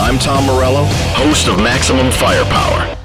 [0.00, 0.84] I'm Tom Morello,
[1.18, 2.96] host of Maximum Firepower,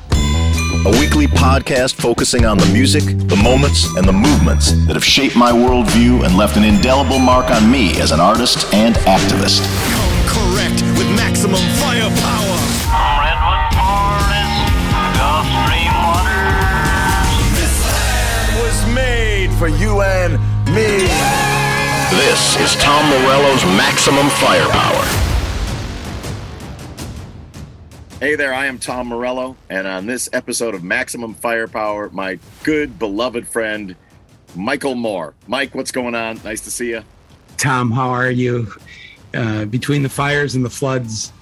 [0.86, 5.36] a weekly podcast focusing on the music, the moments, and the movements that have shaped
[5.36, 9.66] my worldview and left an indelible mark on me as an artist and activist.
[9.92, 12.56] Come correct with maximum firepower.
[13.20, 14.54] Redwood Forest,
[15.18, 17.34] Gulf Stream waters.
[17.58, 20.34] This land was made for you and
[20.72, 21.10] me.
[22.16, 25.33] This is Tom Morello's Maximum Firepower.
[28.24, 32.98] Hey there, I am Tom Morello, and on this episode of Maximum Firepower, my good
[32.98, 33.98] beloved friend
[34.56, 35.34] Michael Moore.
[35.46, 36.40] Mike, what's going on?
[36.42, 37.04] Nice to see you.
[37.58, 38.72] Tom, how are you?
[39.34, 41.34] Uh, between the fires and the floods,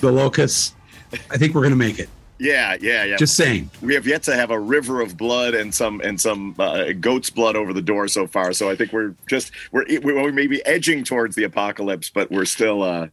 [0.00, 0.74] the locusts,
[1.12, 2.08] I think we're going to make it.
[2.38, 3.16] Yeah, yeah, yeah.
[3.16, 3.68] Just saying.
[3.82, 7.28] we have yet to have a river of blood and some and some uh, goat's
[7.28, 8.54] blood over the door so far.
[8.54, 12.46] So I think we're just we're we may be edging towards the apocalypse, but we're
[12.46, 13.08] still uh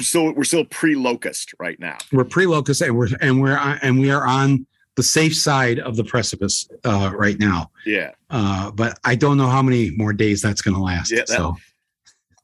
[0.00, 1.98] still we're still pre-locust right now.
[2.12, 5.96] We're pre-locust and we're and we're on, and we are on the safe side of
[5.96, 7.70] the precipice uh, right now.
[7.86, 8.10] Yeah.
[8.30, 11.10] Uh, but I don't know how many more days that's going to last.
[11.10, 11.56] Yeah, that- so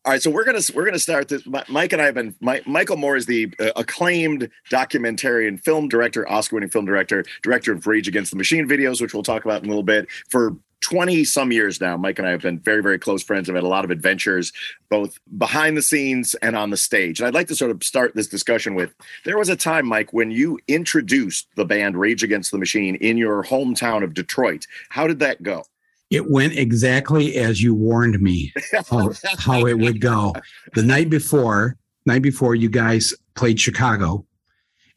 [0.05, 1.43] All right, so we're gonna we're gonna start this.
[1.69, 2.35] Mike and I have been.
[2.41, 7.87] Mi- Michael Moore is the uh, acclaimed documentarian film director, Oscar-winning film director, director of
[7.87, 10.09] Rage Against the Machine videos, which we'll talk about in a little bit.
[10.31, 13.48] For twenty some years now, Mike and I have been very very close friends.
[13.48, 14.53] I've had a lot of adventures,
[14.89, 17.21] both behind the scenes and on the stage.
[17.21, 20.12] And I'd like to sort of start this discussion with: there was a time, Mike,
[20.12, 24.67] when you introduced the band Rage Against the Machine in your hometown of Detroit.
[24.89, 25.65] How did that go?
[26.11, 28.53] it went exactly as you warned me
[28.89, 30.34] how, how it would go.
[30.75, 34.25] The night before, night before you guys played Chicago,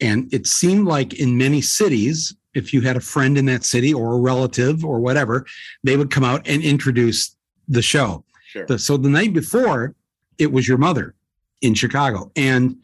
[0.00, 3.92] and it seemed like in many cities, if you had a friend in that city
[3.94, 5.46] or a relative or whatever,
[5.82, 7.34] they would come out and introduce
[7.68, 8.24] the show.
[8.48, 8.66] Sure.
[8.66, 9.94] The- so the night before,
[10.38, 11.14] it was your mother
[11.60, 12.76] in Chicago, and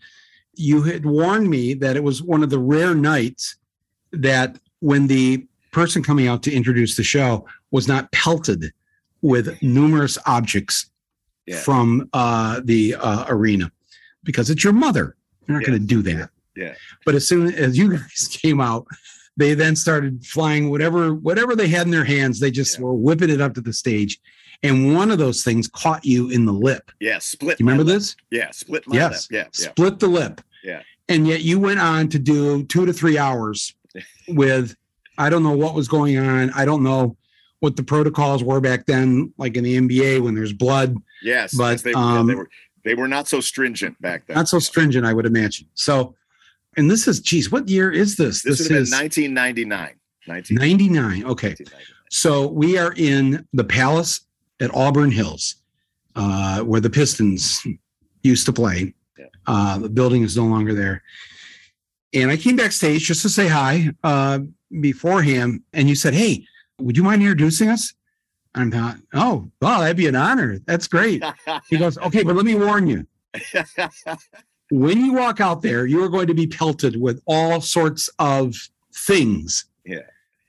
[0.55, 3.57] you had warned me that it was one of the rare nights
[4.13, 8.73] that when the person coming out to introduce the show was not pelted
[9.23, 10.87] with numerous objects
[11.47, 11.57] Yeah.
[11.61, 13.71] from uh, the uh, arena
[14.25, 15.17] because it's your mother.
[15.47, 15.69] You're not Yeah.
[15.77, 16.31] going to do that.
[16.57, 16.75] Yeah.
[17.05, 18.87] But as soon as you guys came out,
[19.39, 22.41] they then started flying whatever whatever they had in their hands.
[22.41, 22.85] They just Yeah.
[22.85, 24.19] were whipping it up to the stage,
[24.63, 26.91] and one of those things caught you in the lip.
[27.01, 27.59] Yeah, split.
[27.59, 27.97] You remember lip.
[27.97, 28.17] this?
[28.31, 29.29] Yeah, split my yes.
[29.31, 29.39] lip.
[29.57, 29.71] Yeah, yeah.
[29.71, 30.41] Split the lip.
[30.63, 30.83] Yeah.
[31.09, 33.75] And yet you went on to do two to three hours
[34.29, 34.77] with
[35.17, 36.51] I don't know what was going on.
[36.51, 37.17] I don't know
[37.61, 40.97] what the protocols were back then, like in the NBA when there's blood.
[41.23, 42.49] Yes, But, they, yeah, um, they were
[42.85, 44.37] they were not so stringent back then.
[44.37, 45.67] Not so stringent, I would imagine.
[45.75, 46.15] So,
[46.79, 48.43] and this is, geez, what year is this?
[48.43, 49.97] This, have is been 1999.
[50.29, 51.25] 99.
[51.25, 51.49] Okay.
[51.49, 51.81] 1999.
[52.11, 54.21] So we are in the Palace
[54.61, 55.57] at Auburn Hills,
[56.15, 57.67] uh, where the Pistons
[58.23, 58.95] used to play.
[59.19, 59.27] Yeah.
[59.47, 61.03] Uh, the building is no longer there.
[62.15, 64.39] And I came backstage just to say hi uh,
[64.81, 65.63] beforehand.
[65.73, 66.45] And you said, Hey,
[66.79, 67.93] would you mind introducing us?
[68.55, 70.59] I'm not, oh, well, that'd be an honor.
[70.65, 71.25] That's great.
[71.69, 73.07] He goes, Okay, but let me warn you.
[74.71, 78.55] When you walk out there, you are going to be pelted with all sorts of
[78.95, 79.65] things.
[79.85, 80.03] Yeah.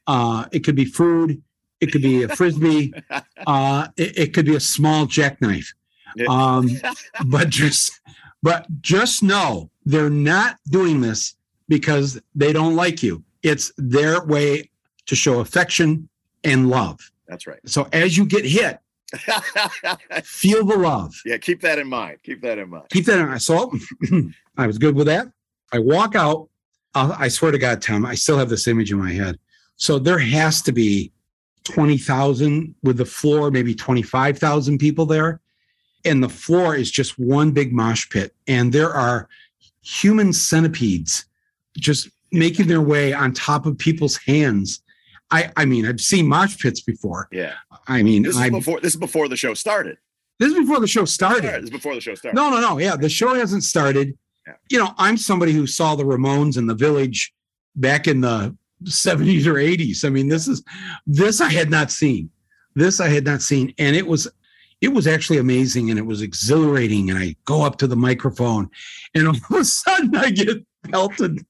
[0.08, 1.42] Uh, it could be food,
[1.80, 2.94] it could be a frisbee,
[3.48, 5.74] uh, it, it could be a small jackknife.
[6.16, 6.26] Yeah.
[6.30, 6.70] Um,
[7.26, 8.00] but just
[8.42, 11.36] but just know they're not doing this
[11.68, 13.24] because they don't like you.
[13.44, 14.70] It's their way
[15.06, 16.10] to show affection
[16.44, 17.00] and love.
[17.28, 17.60] That's right.
[17.66, 18.80] So as you get hit,
[20.24, 21.16] feel the love.
[21.26, 22.18] yeah, keep that in mind.
[22.24, 22.90] Keep that in mind.
[22.90, 23.42] Keep that in mind.
[23.42, 23.72] So
[24.58, 25.28] I was good with that.
[25.72, 26.50] I walk out.
[26.96, 29.40] Uh, I swear to God, Tom, I still have this image in my head.
[29.76, 31.12] So there has to be
[31.64, 35.40] 20,000 with the floor, maybe 25,000 people there.
[36.06, 38.34] And the floor is just one big mosh pit.
[38.48, 39.28] And there are
[39.82, 41.26] human centipedes
[41.78, 44.82] just making their way on top of people's hands.
[45.32, 47.28] I, I mean, I've seen mosh pits before.
[47.32, 47.54] Yeah.
[47.88, 49.98] I mean, This is I, before this is before the show started.
[50.40, 51.44] this is before the show started.
[51.54, 52.36] This is before the show started.
[52.36, 52.78] No, no, no.
[52.80, 54.18] Yeah, the show hasn't started.
[54.48, 54.54] Yeah.
[54.70, 57.34] You know, I'm somebody who saw the Ramones in the Village
[57.76, 58.56] back in the
[58.86, 60.06] 70s or 80s.
[60.06, 60.64] I mean, this is
[61.06, 62.30] this I had not seen.
[62.76, 64.28] This I had not seen, and it was
[64.82, 67.10] it was actually amazing and it was exhilarating.
[67.10, 68.70] And I go up to the microphone,
[69.14, 71.46] and all of a sudden I get pelted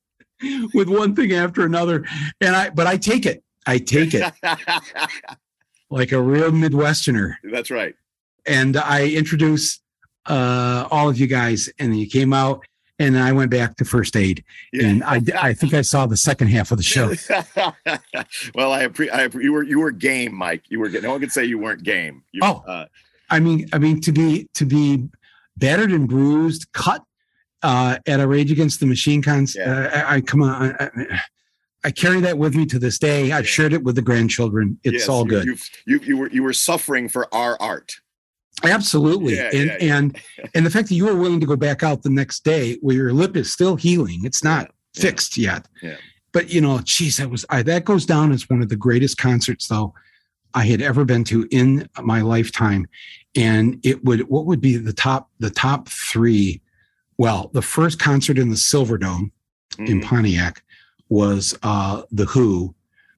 [0.74, 2.06] with one thing after another.
[2.42, 3.44] And I, but I take it.
[3.70, 4.24] I take it
[5.90, 7.96] like a real Midwesterner That's right.
[8.46, 9.82] and I introduced
[10.26, 12.64] uh, all of you guys, and you came out,
[13.00, 14.44] and I went back to first aid,
[14.74, 14.88] Yeah.
[14.88, 17.08] and I I think I saw the second half of the show.
[18.54, 20.64] well, I, appre- I appre- you were you were game, Mike.
[20.70, 20.90] You were.
[20.90, 22.24] No one could say you weren't game.
[22.32, 22.64] You, Oh.
[22.68, 22.86] uh,
[23.32, 25.08] I mean, I mean to be to be
[25.58, 27.04] battered and bruised, cut
[27.64, 29.56] uh, at a Rage Against the Machine cons.
[29.56, 29.72] Yeah.
[29.72, 30.76] Uh, I, I come on.
[30.80, 31.22] I,
[31.84, 33.32] I- carry that with me to this day.
[33.32, 33.50] I've Yeah.
[33.52, 34.80] shared it with the grandchildren.
[34.84, 35.46] It's Yes, all good.
[35.46, 37.94] You, you you were you were suffering for our art.
[38.64, 39.36] Absolutely.
[39.36, 40.18] Yeah, and yeah, and
[40.54, 42.96] and the fact that you were willing to go back out the next day where
[42.96, 44.22] your lip is still healing.
[44.26, 45.68] It's not fixed yet.
[45.82, 45.96] Yeah.
[46.34, 49.18] But you know, geez, that was I, that goes down as one of the greatest
[49.18, 49.94] concerts though
[50.54, 52.88] I had ever been to in my lifetime.
[53.36, 56.62] And it would what would be the top the top three?
[57.18, 59.32] Well, the first concert in the Silver Dome
[59.78, 60.04] in Mhm.
[60.04, 60.64] Pontiac
[61.10, 62.74] was uh, the Who.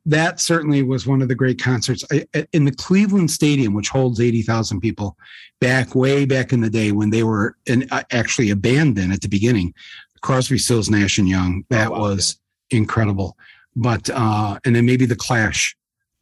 [0.06, 4.20] That certainly was one of the great concerts I, in the Cleveland Stadium, which holds
[4.20, 5.16] eighty thousand people.
[5.60, 9.12] Back way back in the day when they were in, uh, actually a band then
[9.12, 9.76] at the beginning,
[10.22, 11.64] Crosby, Stills, Nash and Young.
[11.70, 12.40] That Oh, wow, was
[12.72, 13.38] incredible.
[13.76, 15.76] But uh, and then maybe the Clash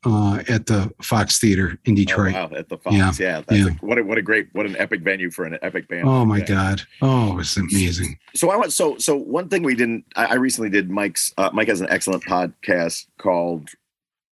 [0.05, 2.33] uh, at the Fox Theater in Oh, Detroit.
[2.33, 2.95] wow, at the Fox.
[2.95, 3.67] Yeah, Yeah, that's yeah.
[3.67, 6.07] A, what a what a great what an epic venue for an epic band.
[6.07, 6.39] Oh my.
[6.41, 6.81] God!
[7.01, 8.17] Oh, it was amazing.
[8.33, 10.05] So I want so so one thing we didn't.
[10.15, 11.33] I, I recently did Mike's.
[11.37, 13.69] Uh, Mike has an excellent podcast called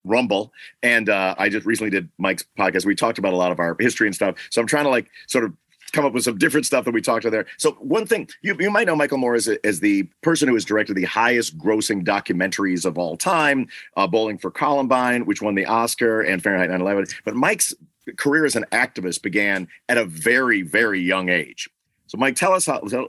[0.05, 2.85] Rumble, and uh, I just recently did Mike's podcast.
[2.85, 4.35] We talked about a lot of our history and stuff.
[4.49, 5.53] So I'm trying to like sort of
[5.93, 7.45] come up with some different stuff that we talked about there.
[7.57, 10.65] So one thing you, you might know Michael Moore as, as the person who has
[10.65, 15.65] directed the highest grossing documentaries of all time, uh, Bowling for Columbine, which won the
[15.65, 17.13] Oscar, and Fahrenheit 9/11.
[17.25, 17.73] But Mike's
[18.17, 21.69] career as an activist began at a very very young age.
[22.07, 23.07] So Mike, tell us how tell,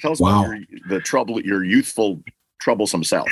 [0.00, 0.44] tell us Wow.
[0.46, 2.22] about your, the trouble, your youthful
[2.60, 3.28] troublesome self.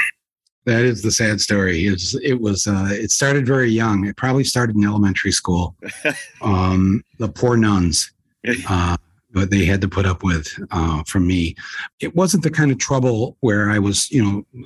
[0.65, 1.87] That is the sad story.
[1.87, 4.07] It was, it was, uh, it started very young.
[4.07, 5.75] It probably started in elementary school.
[6.43, 8.13] Um, the poor nuns,
[8.69, 8.97] uh,
[9.33, 11.55] what they had to put up with, uh, from me.
[12.01, 14.65] It wasn't the kind of trouble where I was, you know,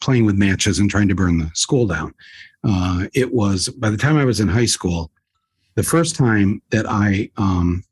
[0.00, 2.14] playing with matches and trying to burn the school down.
[2.64, 5.10] Uh, it was by the time I was in high school,
[5.74, 7.84] the first time that I, um,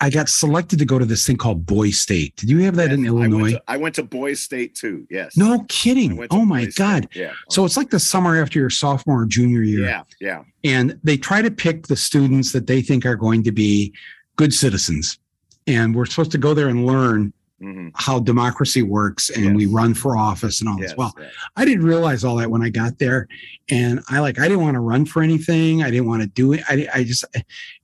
[0.00, 2.36] I got selected to go to this thing called Boy State.
[2.36, 3.52] Did you have that in I went, Illinois?
[3.52, 5.06] to, I went to Boys State too.
[5.08, 5.36] Yes.
[5.36, 6.26] No kidding.
[6.30, 6.82] Oh my Boys State.
[6.82, 7.08] God.
[7.14, 7.32] Yeah.
[7.48, 9.86] So it's like the summer after your sophomore or junior year.
[9.86, 10.42] yeah, yeah.
[10.64, 13.94] And they try to pick the students that they think are going to be
[14.36, 15.18] good citizens.
[15.66, 19.94] And we're supposed to go there and learn hmm how democracy works and we run
[19.94, 20.96] for office and all Yes, this.
[20.98, 21.26] Well, yeah.
[21.56, 23.28] I didn't realize all that when I got there.
[23.70, 25.82] And I like, I didn't want to run for anything.
[25.84, 26.62] I didn't want to do it.
[26.68, 27.24] I, I just,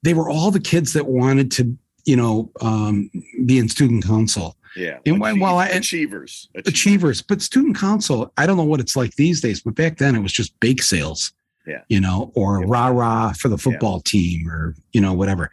[0.03, 3.09] they were all the kids that wanted to, you know, um,
[3.47, 4.57] be in student council.
[4.77, 4.99] yeah.
[5.07, 9.15] And while- while I- achievers, achievers but student council i don't know what it's like
[9.15, 11.33] these days but back then it was just bake sales
[11.67, 11.83] Yeah.
[11.89, 12.67] you know or Yeah.
[12.69, 15.51] rah rah for the football team or you know whatever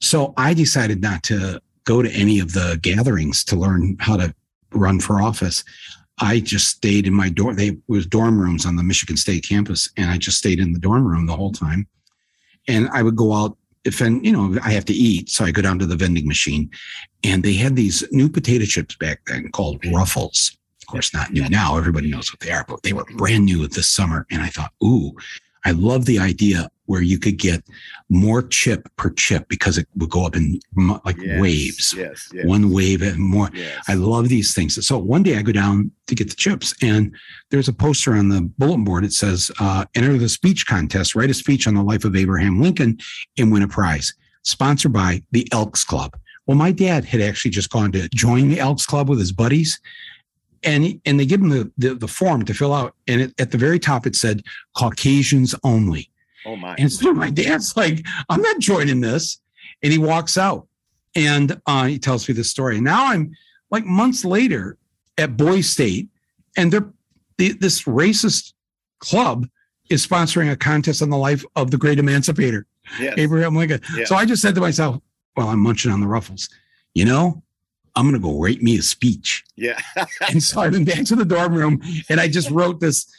[0.00, 4.34] so i decided not to go to any of the gatherings to learn how to
[4.72, 5.64] run for office.
[6.20, 9.88] I just stayed in my dorm they was dorm rooms on the michigan state campus
[9.96, 11.86] and i just stayed in the dorm room the whole time.
[12.68, 15.50] And i would go out if and you know i have to eat so i
[15.50, 16.70] go down to the vending machine.
[17.24, 20.56] And they had these new potato chips back then called ruffles.
[20.82, 21.76] Of course not new now.
[21.76, 24.72] Everybody knows what they are but they were brand new this summer and i thought
[24.82, 25.12] ooh
[25.66, 27.60] i love the idea where you could get
[28.08, 30.60] more chip per chip because it would go up in
[31.04, 32.28] like Yes, waves Yes.
[32.32, 32.46] Yes.
[32.46, 33.82] one wave and more Yes.
[33.88, 34.72] I love these things.
[34.86, 37.12] So one day I go down to get the chips, and
[37.50, 39.04] there's a poster on the bulletin board.
[39.04, 41.16] It says, uh, "Enter the speech contest.
[41.16, 42.98] Write a speech on the life of Abraham Lincoln
[43.38, 44.14] and win a prize."
[44.44, 46.12] Sponsored by the Elks Club.
[46.46, 49.80] Well, my dad had actually just gone to join the Elks Club with his buddies,
[50.66, 53.52] and and they give him the the, the form to fill out, and it, at
[53.52, 54.42] the very top it said
[54.76, 56.10] Caucasians only.
[56.46, 56.74] oh my.
[56.78, 59.40] And so my dad's like, I'm not joining this.
[59.82, 60.66] And he walks out
[61.14, 62.76] and uh, he tells me this story.
[62.76, 63.32] And now I'm
[63.70, 64.78] like months later
[65.18, 66.08] at Boy State,
[66.56, 66.88] and they're
[67.38, 68.54] the, this racist
[69.00, 69.46] club
[69.90, 72.66] is sponsoring a contest on the life of the great emancipator,
[72.98, 73.14] yes.
[73.18, 73.80] Abraham Lincoln.
[74.06, 74.98] So I just said to myself,
[75.36, 76.48] well, I'm munching on the ruffles,
[76.94, 77.42] you know,
[77.96, 79.44] I'm going to go write me a speech.
[79.56, 79.80] Yeah.
[80.30, 83.10] And so I went back to the dorm room and I just wrote this,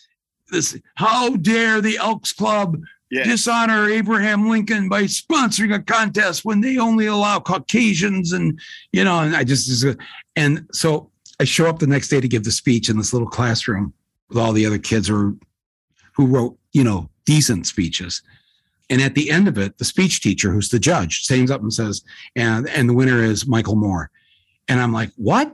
[0.51, 2.77] this, how dare the Elks Club
[3.09, 3.23] yeah.
[3.23, 8.59] dishonor Abraham Lincoln by sponsoring a contest when they only allow Caucasians and
[8.91, 9.97] you know and I just just-
[10.35, 13.27] and so I show up the next day to give the speech in this little
[13.27, 13.93] classroom
[14.29, 15.39] with all the other kids who
[16.13, 18.21] who wrote you know decent speeches
[18.89, 21.73] and at the end of it the speech teacher who's the judge stands up and
[21.73, 22.03] says
[22.35, 24.09] and and the winner is Michael Moore
[24.67, 25.53] and I'm like what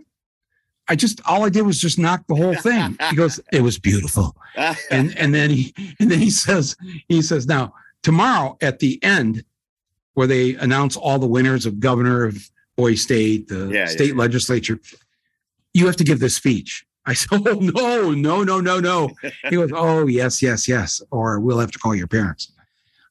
[0.88, 3.80] I just all I did was just knock the whole thing he goes it was
[3.80, 4.36] beautiful
[4.92, 6.76] and and then he and then he says
[7.08, 9.44] he says now tomorrow at the end
[10.16, 14.10] where they announce all the winners of governor of Boy State, the Yeah, yeah, state
[14.10, 14.16] yeah.
[14.16, 14.80] legislature,
[15.74, 16.86] you have to give this speech.
[17.06, 19.10] I said, oh no, no, no, no, no.
[19.50, 22.52] He goes, oh yes, yes, yes, or we'll have to call your parents.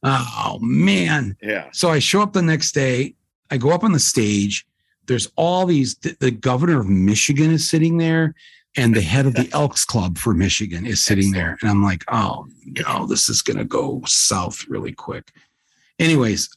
[0.02, 1.36] Oh man!
[1.40, 1.68] yeah.
[1.72, 3.14] So I show up the next day.
[3.50, 4.66] I go up on the stage.
[5.06, 5.96] There's all these.
[5.96, 8.34] The, the governor of Michigan is sitting there,
[8.76, 12.04] and the head of the Elks Club for Michigan is sitting there, and I'm like,
[12.08, 15.30] oh no, this is gonna go south really quick.
[15.98, 16.48] Anyways,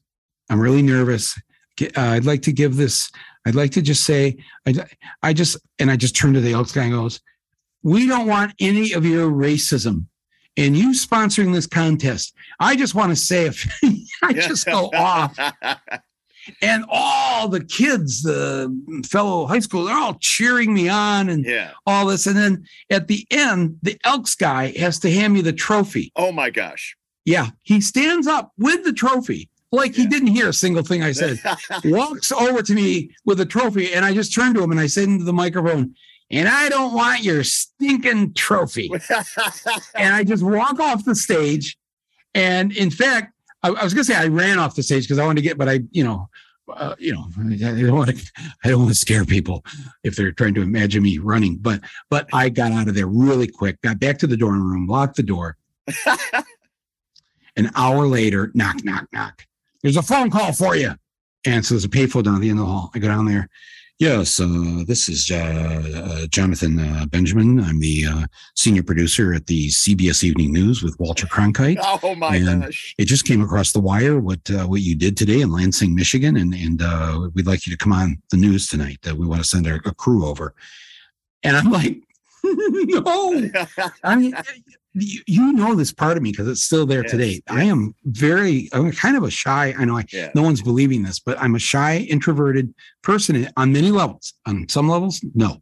[0.50, 1.40] I'm really nervous.
[1.82, 3.12] Uh, I'd like to give this.
[3.46, 4.74] I'd like to just say, I,
[5.22, 7.20] I just and I just turn to the Elks guy and goes,
[7.84, 10.06] "We don't want any of your racism."
[10.58, 13.68] And you sponsoring this contest, I just want to say, if
[14.24, 15.38] I just go off,
[16.62, 21.72] and all the kids, the fellow high school, they're all cheering me on and yeah.
[21.86, 22.28] all this.
[22.28, 26.12] And then at the end, the Elks guy has to hand me the trophy.
[26.16, 26.96] Oh my gosh.
[27.26, 31.12] Yeah, he stands up with the trophy, like he didn't hear a single thing I
[31.14, 31.40] said.
[31.84, 34.88] walks over to me with the trophy, and I just turn to him and I
[34.88, 35.96] say into the microphone,
[36.30, 38.92] "And I don't want your stinking trophy."
[39.96, 41.78] and I just walk off the stage.
[42.36, 43.34] And in fact,
[43.66, 45.48] I, I was going to say I ran off the stage because I wanted to
[45.48, 46.30] get, but I, you know,
[46.72, 48.32] uh, you know, I don't want to,
[48.64, 49.64] I don't want to scare people
[50.04, 51.58] if they're trying to imagine me running.
[51.58, 53.82] But, but I got out of there really quick.
[53.82, 55.58] Got back to the dorm room, locked the door.
[57.58, 59.46] An hour later, knock, knock, knock.
[59.82, 60.94] There's a phone call for you.
[61.46, 62.92] And so there's a payphone down at the end of the hall.
[62.94, 63.50] I go down there.
[63.98, 65.38] Yes, uh, this is uh,
[65.96, 67.62] uh, Jonathan uh, Benjamin.
[67.62, 71.78] I'm the uh, senior producer at the CBS Evening News with Walter Cronkite.
[72.04, 72.94] oh my And- gosh.
[72.98, 76.36] It just came across the wire what uh, what you did today in Lansing, Michigan,
[76.36, 79.00] and and uh, we'd like you to come on the news tonight.
[79.10, 80.54] Uh, we want to send a, a crew over.
[81.44, 81.98] And I'm like,
[82.44, 83.50] no.
[84.04, 84.36] I mean,
[84.96, 87.42] you, you know this part of me because it's still there Yes, today.
[87.50, 89.74] I am very, I'm kind of a shy.
[89.78, 90.32] I know I, yeah.
[90.34, 94.34] no one's believing this, but I'm a shy, introverted person on many levels.
[94.46, 95.62] On some levels, no.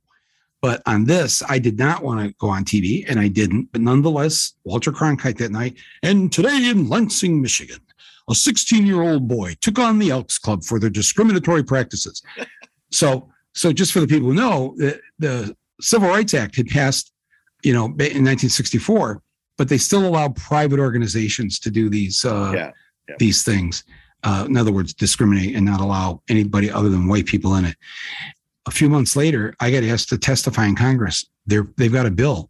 [0.62, 3.72] But on this, I did not want to go on TV and I didn't.
[3.72, 5.76] But nonetheless, Walter Cronkite that night.
[6.04, 7.82] And today in Lansing, Michigan,
[8.30, 12.22] a 16 year old boy took on the Elks Club for their discriminatory practices.
[12.92, 17.12] so, so just for the people who know, the, the Civil Rights Act had passed,
[17.64, 19.22] you know, in 1964,
[19.58, 22.72] but they still allow private organizations to do these uh, Yeah,
[23.10, 23.16] yeah.
[23.20, 23.84] these things.
[24.24, 27.76] Uh, in other words, discriminate and not allow anybody other than white people in it.
[28.68, 31.26] A few months later, I got asked to testify in Congress.
[31.46, 32.50] They're, they've got a bill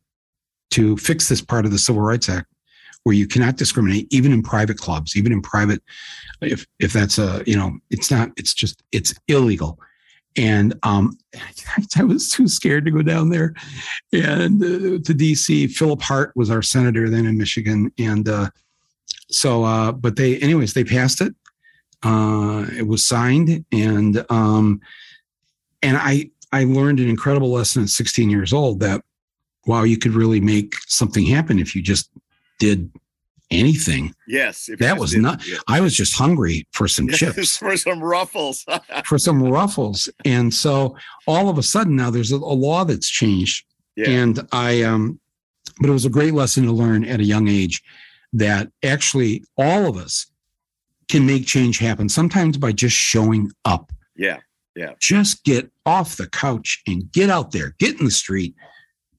[0.72, 2.48] to fix this part of the Civil Rights Act
[3.04, 5.82] where you cannot discriminate even in private clubs, even in private,
[6.42, 9.80] if if that's a you know, it's not, it's just it's illegal.
[10.36, 11.18] And um,
[11.98, 13.54] I was too scared to go down there
[14.12, 15.72] and uh, to DC.
[15.72, 18.50] Philip Hart was our senator then in Michigan, and uh,
[19.30, 21.36] so uh, but they anyways they passed it.
[22.04, 24.82] Uh, it was signed, and um,
[25.82, 29.04] and I I learned an incredible lesson at 16 years old that
[29.66, 32.10] wow, you could really make something happen if you just
[32.60, 32.92] did
[33.54, 34.14] anything.
[34.28, 34.68] Yes.
[34.70, 35.58] if That was not- yeah.
[35.68, 37.58] I was just hungry for some chips.
[37.58, 38.66] for some ruffles.
[39.06, 40.10] for some ruffles.
[40.26, 40.96] And so
[41.28, 43.66] all of a sudden now there's a, a law that's changed.
[43.96, 44.10] Yeah.
[44.10, 45.20] And I, um,
[45.80, 47.82] but it was a great lesson to learn at a young age
[48.34, 50.28] that actually all of us
[51.10, 53.92] can make change happen, sometimes by just showing up.
[54.16, 54.40] yeah.
[54.76, 54.94] Yeah.
[55.00, 58.56] Just get off the couch and get out there, get in the street,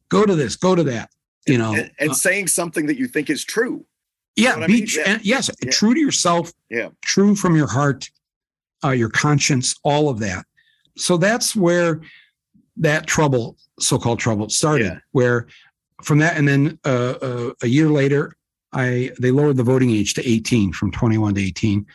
[0.08, 1.10] go to this, go to that.
[1.46, 3.86] You know, And, and uh, saying something that you think is true.
[4.36, 4.86] Yeah, what I be mean?
[4.94, 5.02] Yeah.
[5.06, 5.70] and yes, Yeah.
[5.70, 6.52] true to yourself.
[6.70, 6.88] Yeah.
[7.02, 8.10] True from your heart,
[8.84, 10.46] uh, your conscience, all of that.
[10.96, 12.00] So that's where
[12.76, 14.84] that trouble, so-called trouble, started.
[14.84, 14.98] Yeah.
[15.12, 15.46] Where
[16.02, 18.36] from that, and then uh, uh, a year later,
[18.72, 21.86] I they lowered the voting age to 18 from 21 to 18,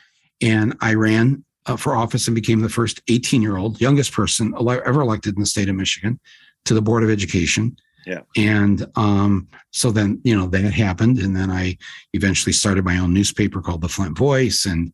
[0.41, 5.35] and I ran uh, for office and became the first 18-year-old, youngest person ever elected
[5.35, 6.19] in the state of Michigan
[6.65, 7.75] to the Board of Education.
[8.05, 8.21] Yeah.
[8.37, 11.19] And um, so then, you know, that happened.
[11.19, 11.77] And then I
[12.13, 14.93] eventually started my own newspaper called the Flint Voice and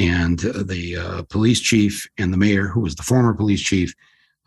[0.00, 3.94] and uh, the uh, police chief and the mayor, who was the former police chief,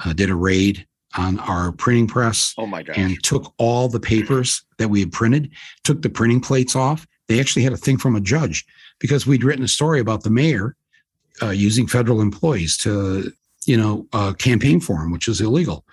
[0.04, 0.86] uh, did a raid
[1.18, 2.98] on our printing press Oh my gosh.
[2.98, 5.50] and took all the papers that we had printed,
[5.86, 7.08] took the printing plates off.
[7.30, 8.66] They actually had a thing from a judge
[9.00, 10.76] because we'd written a story about the mayor
[11.42, 13.32] uh, using federal employees to,
[13.66, 15.86] you know, uh, campaign for him, which is illegal.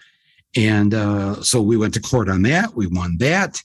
[0.57, 2.75] And uh, so we went to court on that.
[2.75, 3.63] We won that.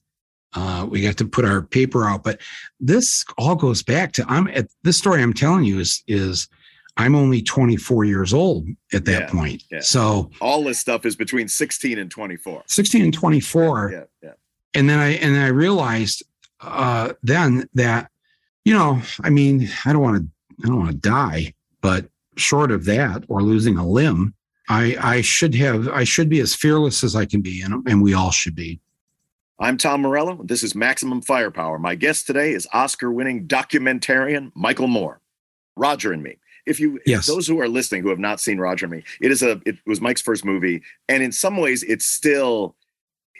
[0.53, 2.41] Uh, we got to put our paper out, but
[2.79, 6.47] this all goes back to I'm at this story I'm telling you is is
[6.97, 9.63] I'm only 24 years old at that Yeah, point.
[9.71, 9.79] yeah.
[9.81, 12.63] So All this stuff is between 16 and 24.
[12.65, 14.03] 16 and 24 Yeah.
[14.23, 14.31] Yeah.
[14.73, 16.23] and then I and then I realized
[16.61, 18.09] uh, then that
[18.65, 20.27] you know I mean I don't want to
[20.65, 24.33] I don't want to die, but short of that or losing a limb,
[24.69, 28.01] I I should have I should be as fearless as I can be, and and
[28.01, 28.79] we all should be.
[29.59, 30.41] I'm Tom Morello.
[30.43, 31.79] This is Maximum Firepower.
[31.79, 35.21] My guest today is Oscar winning documentarian Michael Moore.
[35.75, 37.25] Roger and Me if you Yes.
[37.25, 39.77] those who are listening who have not seen Roger and Me, it is a it
[39.85, 42.75] was Mike's first movie, and in some ways, it still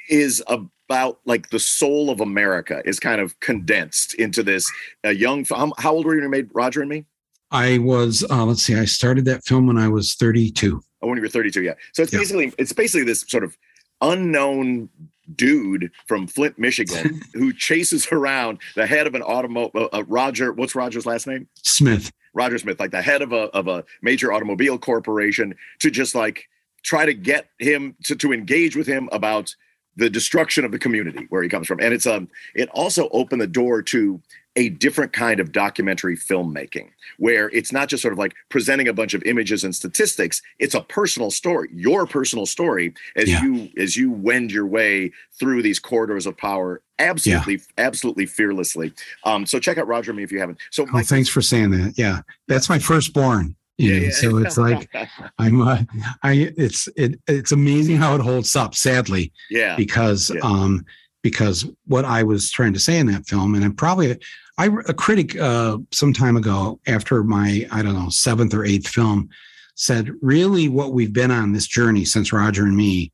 [0.09, 4.69] is about like the soul of America is kind of condensed into this
[5.05, 5.45] uh, young.
[5.45, 7.05] How, how old were you when you made Roger and Me?
[7.51, 10.81] I was, uh, let's see, I started that film when I was 32.
[11.01, 11.73] Oh, when you were 32, yeah.
[11.93, 12.19] So it's Yeah.
[12.19, 13.57] basically it's basically this sort of
[14.01, 14.89] unknown
[15.35, 19.75] dude from Flint, Michigan, who chases around the head of an automotive.
[19.75, 21.47] Uh, uh, Roger, what's Roger's last name?
[21.63, 22.11] Smith.
[22.33, 26.47] Roger Smith, like the head of a of a major automobile corporation, to just like
[26.83, 29.53] try to get him to to engage with him about
[29.95, 31.79] the destruction of the community where he comes from.
[31.79, 34.21] And it's um it also opened the door to
[34.55, 38.93] a different kind of documentary filmmaking where it's not just sort of like presenting a
[38.93, 43.43] bunch of images and statistics it's a personal story your personal story as Yeah.
[43.43, 48.91] you as you wend your way through these corridors of power absolutely absolutely fearlessly
[49.23, 51.93] um so check out roger me if you haven't so Oh, thanks for saying that.
[51.97, 52.21] Yeah.
[52.47, 53.55] That's my firstborn.
[53.77, 54.89] You know, so it's like
[55.37, 55.83] I'm uh,
[56.23, 60.41] I it's it it's amazing how it holds up, sadly, yeah because Yeah.
[60.43, 60.85] um
[61.21, 64.17] because what I was trying to say in that film, and I'm probably
[64.57, 68.87] I a critic uh some time ago after my I don't know seventh or eighth
[68.87, 69.29] film
[69.75, 73.11] said really what we've been on this journey since Roger and me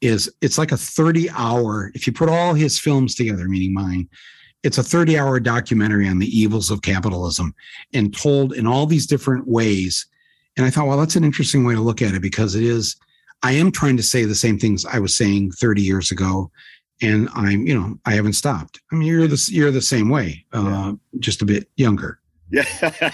[0.00, 4.08] is it's like a 30 hour if you put all his films together meaning mine
[4.62, 7.54] it's a 30 hour documentary on the evils of capitalism
[7.94, 10.06] and told in all these different ways.
[10.56, 12.96] And i thought well that's an interesting way to look at it because it is
[13.44, 16.50] i am trying to say the same things i was saying 30 years ago
[17.02, 20.44] and i'm you know i haven't stopped i mean you're the you're the same way
[20.52, 22.18] uh just a bit younger
[22.50, 22.64] Yeah,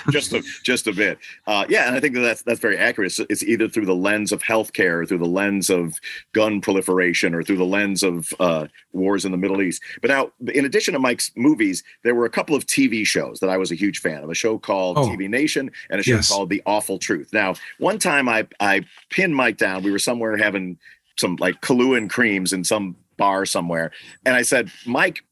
[0.12, 1.18] just a just a bit.
[1.48, 3.06] Uh, yeah, and I think that that's that's very accurate.
[3.18, 5.98] It's, it's either through the lens of healthcare, or through the lens of
[6.34, 9.82] gun proliferation, or through the lens of uh, wars in the Middle East.
[10.00, 13.50] But now, in addition to Mike's movies, there were a couple of TV shows that
[13.50, 14.30] I was a huge fan of.
[14.30, 15.08] A show called Oh.
[15.08, 16.28] TV Nation, and a show Yes.
[16.28, 17.32] called The Awful Truth.
[17.32, 19.82] Now, one time I I pinned Mike down.
[19.82, 20.78] We were somewhere having
[21.16, 23.92] some like Kahlua and creams in some bar somewhere,
[24.24, 25.22] and I said, Mike,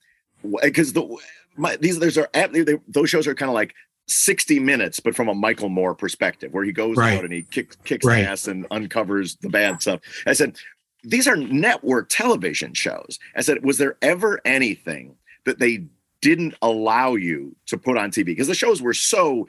[0.63, 1.17] because eh, the
[1.57, 3.75] my, these there's are they, those shows are kind of like
[4.09, 7.17] 60 minutes, but from a Michael Moore perspective, where he goes Right.
[7.19, 8.25] out and he kicks kicks Right.
[8.25, 10.01] ass and uncovers the bad stuff.
[10.27, 10.57] I said,
[11.05, 13.19] these are network television shows.
[13.37, 15.85] I said, was there ever anything that they
[16.21, 18.27] didn't allow you to put on TV?
[18.27, 19.47] Because the shows were so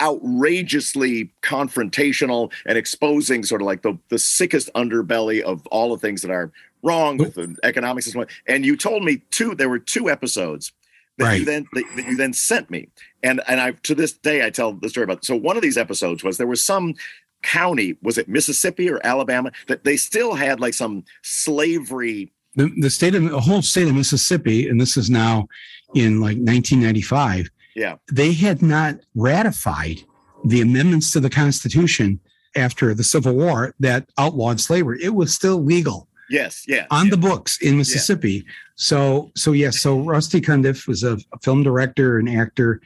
[0.00, 6.22] outrageously confrontational and exposing sort of like the, the sickest underbelly of all the things
[6.22, 8.24] that are wrong with the economic system.
[8.46, 10.72] And you told me two, there were two episodes
[11.18, 12.88] that you then that, that you then sent me.
[13.22, 15.76] And and I to this day I tell the story about so one of these
[15.76, 16.94] episodes was there was some
[17.42, 22.32] county, was it Mississippi or Alabama, that they still had like some slavery.
[22.56, 25.46] the, the state of the whole state of mississippi and this is now
[25.94, 27.96] in like 1995 Yeah.
[28.12, 29.98] they had not ratified
[30.44, 32.20] the amendments to the constitution
[32.56, 36.86] after the civil war that outlawed slavery it was still legal Yes, yeah.
[36.90, 37.10] on yeah.
[37.10, 38.44] the books in mississippi
[38.76, 42.80] so so yes so rusty cundieff was a, a film director and actor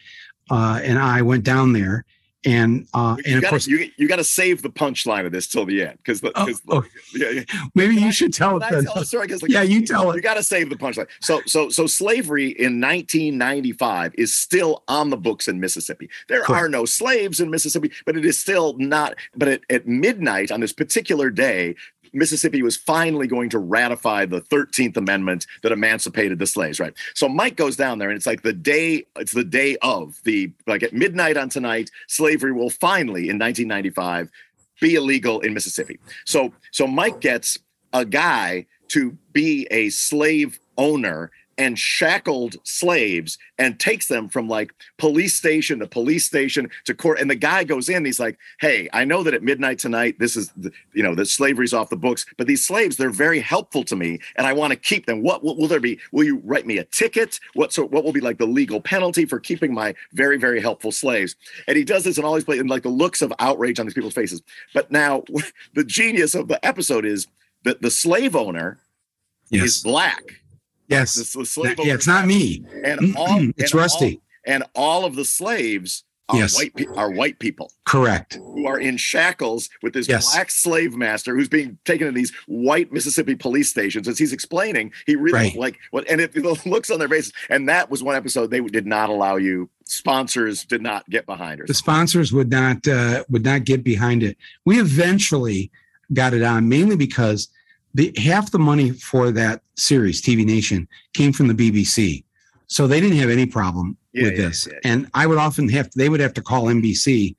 [0.50, 2.04] uh, and i went down there
[2.44, 5.30] and uh, you and of gotta, course you, you got to save the punchline of
[5.30, 6.84] this till the end because Oh, oh.
[7.14, 7.42] yeah, yeah.
[7.76, 8.94] maybe you should tell it I then tell?
[8.94, 11.06] 'Cause, like, yeah you tell You it You got to save the punchline.
[11.20, 16.10] So, so, so slavery in 1995 is still on the books in Mississippi.
[16.28, 16.64] There Correct.
[16.64, 19.14] are no slaves in Mississippi, but it is still not.
[19.36, 21.76] But at, at midnight on this particular day,
[22.12, 26.94] Mississippi was finally going to ratify the 13th Amendment that emancipated the slaves, right?
[27.14, 30.52] So Mike goes down there and it's like the day, it's the day of the,
[30.66, 34.30] like at midnight on tonight, slavery will finally in 1995
[34.80, 35.98] be illegal in Mississippi.
[36.24, 37.58] So, so Mike gets
[37.92, 44.72] a guy to be a slave owner and shackled slaves and takes them from like
[44.98, 47.20] police station to police station to court.
[47.20, 50.36] And the guy goes in he's like hey i know that at midnight tonight this
[50.36, 53.84] is the, you know the slavery's off the books but these slaves they're very helpful
[53.84, 55.22] to me and i want to keep them.
[55.22, 55.98] What, what will there be?
[56.12, 57.40] Will you write me a ticket?
[57.54, 60.92] What so what will be like the legal penalty for keeping my very very helpful
[60.92, 61.36] slaves?
[61.66, 63.86] And he does this in all these places and like the looks of outrage on
[63.86, 64.42] these people's faces.
[64.74, 65.24] But now
[65.74, 67.26] the genius of the episode is
[67.64, 68.78] that the slave owner
[69.50, 70.41] is black
[70.92, 71.14] yes.
[71.32, 72.64] The, the slave yeah it's not me.
[72.84, 74.14] and all it's and rusty.
[74.16, 74.22] all,
[74.54, 76.54] and all of the slaves are Yes.
[76.56, 77.70] white pe- are white people.
[77.84, 78.34] Correct.
[78.34, 80.32] Who are in shackles with this Yes.
[80.32, 84.06] black slave master who's being taken to these white Mississippi police stations.
[84.08, 85.56] As he's explaining he really Right.
[85.56, 87.32] like what and it, the looks on their faces.
[87.50, 91.60] And that was one episode they did not allow you sponsors did not get behind
[91.60, 91.66] her.
[91.66, 94.38] The sponsors would not uh, would not get behind it.
[94.64, 95.70] We eventually
[96.14, 97.48] got it on mainly because
[97.94, 102.24] the half the money for that series, TV Nation, came from the BBC,
[102.66, 104.68] so they didn't have any problem Yeah, with yeah, this.
[104.70, 104.78] yeah.
[104.84, 107.34] And I would often have they would have to call NBC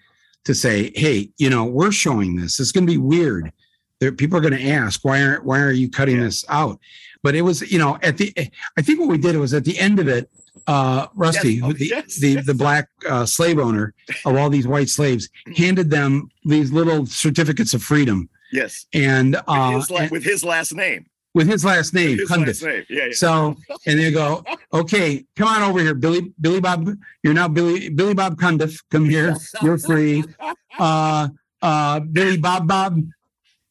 [0.45, 2.59] to say, hey, you know, we're showing this.
[2.59, 3.51] It's going to be weird.
[3.99, 6.79] There, people are going to ask, why aren't why are you cutting this out?
[7.23, 8.33] But it was, you know, at the
[8.77, 10.29] I think what we did was at the end of it,
[10.67, 11.63] uh, Rusty, Yes.
[11.65, 13.93] Oh, the, yes, the the black uh, slave owner
[14.25, 18.85] of all these white slaves, handed them these little certificates of freedom, Yes.
[18.93, 21.05] and With, uh, his, la- and- with his last name.
[21.33, 22.85] with his last name, His last name.
[22.89, 23.11] Yeah, yeah.
[23.13, 26.87] So, and they go, okay, come on over here, Billy, Billy Bob.
[27.23, 28.75] You're now Billy, Billy Bob Cundieff.
[28.91, 29.35] Come here.
[29.61, 30.23] You're free.
[30.79, 31.27] Uh,
[31.61, 32.99] uh, Billy Bob Bob,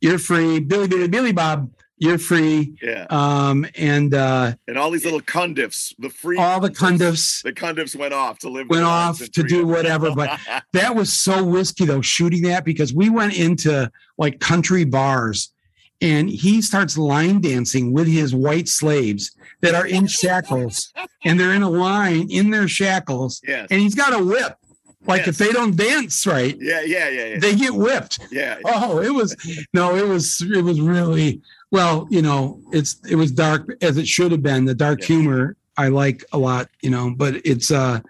[0.01, 0.61] you're free.
[0.61, 1.69] Billy, Billy, Billy Bob,
[2.03, 2.75] you're free.
[2.83, 3.07] yeah.
[3.11, 7.95] Um, and, uh, And all these little cundieffs, the free all the Cundieffs the cundieffs
[7.95, 10.11] went off to live went off to do whatever.
[10.11, 10.41] But
[10.73, 15.53] that was so risky though, shooting that because we went into like country bars
[16.01, 20.93] and he starts line dancing with his white slaves that are in shackles
[21.25, 23.69] and they're in a line in their shackles yes.
[23.71, 24.57] and he's got a whip.
[25.05, 27.39] Like if they don't dance right, Yeah, yeah, yeah, yeah.
[27.39, 28.19] they get whipped.
[28.33, 28.59] yeah.
[28.65, 29.37] Oh, it was
[29.73, 31.41] no, it was it was really
[31.73, 34.65] well, you know, it's it was dark as it should have been.
[34.65, 35.07] The dark Yeah.
[35.07, 38.01] humor I like a lot, you know, but it's uh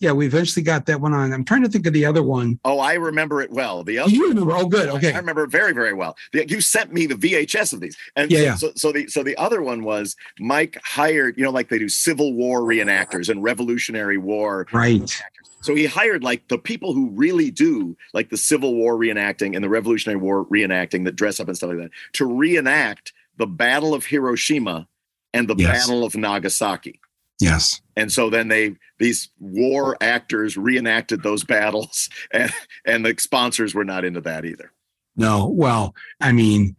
[0.00, 1.32] yeah, we eventually got that one on.
[1.32, 2.58] I'm trying to think of the other one.
[2.64, 3.84] Oh, I remember it well.
[3.84, 4.50] The other You remember?
[4.56, 4.88] Oh, good.
[4.88, 6.16] Okay, I remember very, very well.
[6.32, 8.54] You sent me the VHS of these, and Yeah, so, yeah.
[8.56, 11.88] so, so the so the other one was Mike hired, you know, like they do
[11.88, 14.66] Civil War reenactors and Revolutionary War.
[14.72, 15.22] Right.
[15.62, 19.64] So he hired like the people who really do like the Civil War reenacting and
[19.64, 23.94] the Revolutionary War reenacting that dress up and stuff like that to reenact the Battle
[23.94, 24.86] of Hiroshima
[25.32, 25.86] and the Yes.
[25.86, 27.00] Battle of Nagasaki.
[27.40, 27.80] Yes.
[27.96, 32.52] And so then they these war actors reenacted those battles, and
[32.86, 34.72] and the sponsors were not into that either.
[35.16, 35.46] No.
[35.48, 36.76] Well, I mean,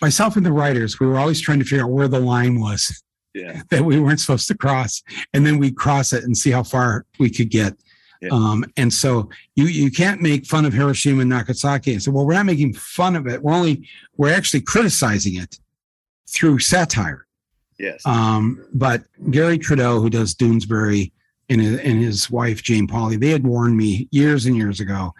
[0.00, 3.02] myself and the writers, we were always trying to figure out where the line was
[3.34, 6.62] Yeah, that we weren't supposed to cross, and then we'd cross it and see how
[6.62, 7.74] far we could get.
[8.20, 8.30] Yeah.
[8.32, 11.94] Um, and so you you can't make fun of Hiroshima and Nagasaki.
[11.94, 13.42] And so, well, we're not making fun of it.
[13.42, 15.58] We're only we're actually criticizing it
[16.28, 17.26] through satire.
[17.78, 21.12] yes, Um, but Garry Trudeau, who does Doonesbury,
[21.48, 25.12] and his, and his wife Jane Pauley, they had warned me years and years ago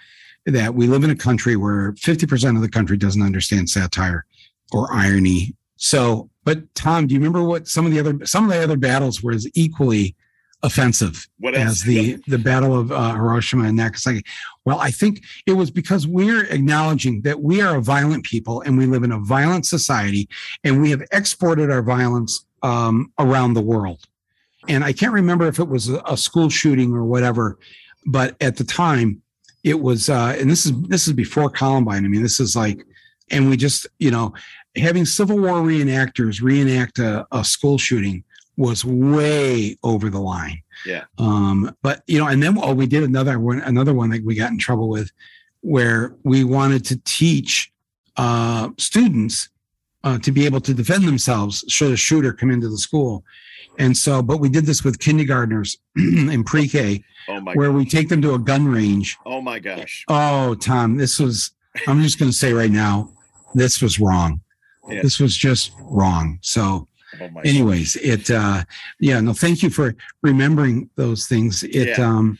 [0.46, 4.24] that we live in a country where 50% of the country doesn't understand satire
[4.72, 5.54] or irony.
[5.76, 8.76] So, but Tom, do you remember what some of the other some of the other
[8.76, 10.14] battles were as equally
[10.62, 14.23] offensive What as the the Battle of uh, Hiroshima and Nagasaki?
[14.64, 18.77] Well, I think it was because we're acknowledging that we are a violent people and
[18.77, 20.29] we live in a violent society,
[20.64, 24.01] and we have exported our violence um, around the world.
[24.68, 27.59] And I can't remember if it was a, a school shooting or whatever,
[28.07, 29.23] but at the time,
[29.64, 30.09] it was.
[30.09, 32.05] Uh, and this is this is before Columbine.
[32.05, 32.85] I mean, this is like,
[33.31, 34.35] and we just you know
[34.77, 38.25] having Civil War reenactors reenact a, a school shooting
[38.56, 40.62] was way over the line.
[40.84, 41.04] Yeah.
[41.18, 44.34] Um, but you know, and then oh, we did another one, another one that we
[44.34, 45.10] got in trouble with,
[45.60, 47.72] where we wanted to teach
[48.16, 49.48] uh, students
[50.04, 53.24] uh, to be able to defend themselves should a shooter come into the school.
[53.78, 58.08] And so, but we did this with kindergartners in pre-K, Oh my, where we take
[58.08, 59.16] them to a gun range.
[59.26, 60.04] oh my gosh.
[60.08, 61.52] Oh, Tom, this was.
[61.86, 63.12] I'm just going to say right now,
[63.54, 64.40] this was wrong.
[64.88, 65.02] Yeah.
[65.02, 66.38] This was just wrong.
[66.42, 66.88] So,
[67.20, 68.62] Oh anyways it uh
[69.01, 71.62] yeah no thank you for remembering those things.
[71.62, 72.07] It Yeah.
[72.09, 72.38] um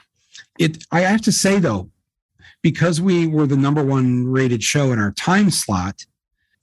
[0.59, 1.91] it i have to say though
[2.63, 6.05] because we were the number one rated show in our time slot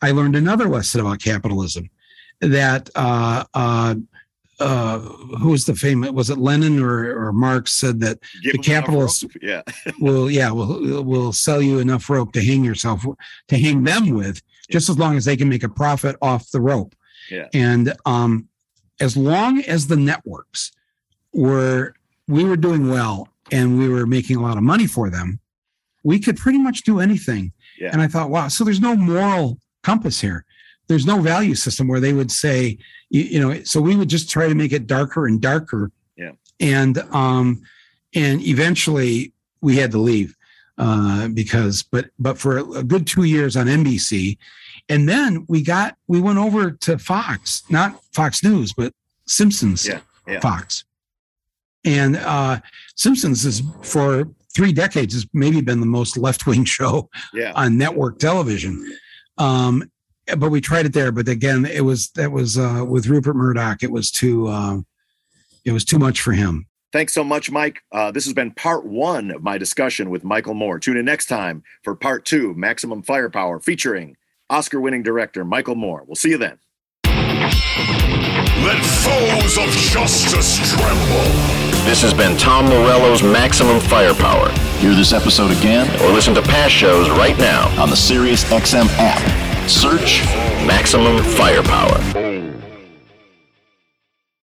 [0.01, 1.89] i learned another lesson about capitalism
[2.41, 3.95] that uh uh
[4.59, 8.57] uh who was the famous was it lenin or or marx said that Give the
[8.59, 9.61] capitalists- Yeah,
[9.99, 13.03] will yeah will will sell you enough rope to hang yourself
[13.49, 14.41] to hang them with
[14.71, 16.93] just as long as they can make a profit off the rope
[17.29, 17.47] Yeah.
[17.53, 18.47] and um
[18.99, 20.71] as long as the networks
[21.33, 21.93] were
[22.27, 25.39] we were doing well and we were making a lot of money for them
[26.03, 27.89] we could pretty much do anything Yeah.
[27.93, 30.45] and i thought wow so there's no moral compass here
[30.87, 32.77] there's no value system where they would say
[33.09, 36.31] you, you know so we would just try to make it darker and darker Yeah.
[36.59, 37.61] and um
[38.15, 40.35] and eventually we had to leave
[40.77, 44.37] uh because but but for a good two years on nbc
[44.89, 48.93] and then we got we went over to fox not fox news but
[49.25, 50.39] simpsons Yeah, yeah.
[50.39, 50.83] fox
[51.85, 52.59] and uh
[52.95, 57.53] simpsons is for three decades has maybe been the most left-wing show yeah.
[57.55, 58.91] on network television.
[59.37, 59.89] Um,
[60.37, 63.81] but we tried it there, but again, it was that was uh, with Rupert Murdoch.
[63.83, 64.79] It was too uh,
[65.63, 66.65] it was too much for him.
[66.91, 67.81] Thanks so much, Mike.
[67.91, 70.79] Uh, this has been part one of my discussion with Michael Moore.
[70.79, 74.17] Tune in next time for part two, Maximum Firepower, featuring
[74.49, 76.03] Oscar-winning director Michael Moore.
[76.07, 76.59] We'll see you then.
[78.63, 81.31] Let foes of justice tremble.
[81.85, 84.49] This has been Tom Morello's Maximum Firepower.
[84.79, 89.69] Hear this episode again or listen to past shows right now on the SiriusXM app.
[89.69, 90.23] Search
[90.65, 92.46] Maximum Firepower.